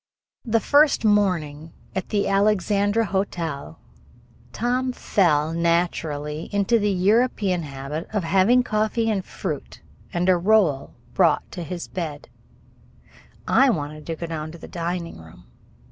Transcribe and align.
The 0.45 0.59
first 0.59 1.05
morning 1.05 1.73
at 1.93 2.09
the 2.09 2.27
Alexandra 2.27 3.05
Hotel, 3.05 3.77
Tom 4.51 4.93
fell 4.93 5.53
naturally 5.53 6.49
into 6.51 6.79
the 6.79 6.89
European 6.89 7.61
habit 7.61 8.07
of 8.11 8.23
having 8.23 8.63
coffee 8.63 9.11
and 9.11 9.23
fruit 9.23 9.83
and 10.11 10.27
a 10.27 10.37
roll 10.37 10.95
brought 11.13 11.51
to 11.51 11.61
his 11.61 11.87
bed. 11.87 12.29
I 13.47 13.69
wanted 13.69 14.07
to 14.07 14.15
go 14.15 14.25
down 14.25 14.51
to 14.53 14.57
the 14.57 14.67
dining 14.67 15.19
room. 15.19 15.45